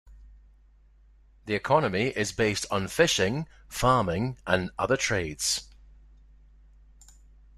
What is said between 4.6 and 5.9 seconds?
other trades.